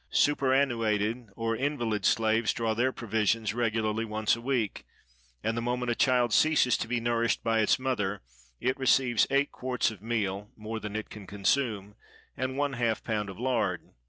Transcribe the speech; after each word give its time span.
Superannuated 0.09 1.27
or 1.35 1.55
invalid 1.55 2.05
slaves 2.05 2.53
draw 2.53 2.73
their 2.73 2.91
provisions 2.91 3.53
regularly 3.53 4.03
once 4.03 4.35
a 4.35 4.41
week; 4.41 4.83
and 5.43 5.55
the 5.55 5.61
moment 5.61 5.91
a 5.91 5.95
child 5.95 6.33
ceases 6.33 6.75
to 6.77 6.87
be 6.87 6.99
nourished 6.99 7.43
by 7.43 7.59
its 7.59 7.77
mother, 7.77 8.23
it 8.59 8.79
receives 8.79 9.27
eight 9.29 9.51
quarts 9.51 9.91
of 9.91 10.01
meal 10.01 10.49
(more 10.57 10.79
than 10.79 10.95
it 10.95 11.11
can 11.11 11.27
consume), 11.27 11.93
and 12.35 12.57
one 12.57 12.73
half 12.73 13.03
pound 13.03 13.29
of 13.29 13.37
lard. 13.37 13.91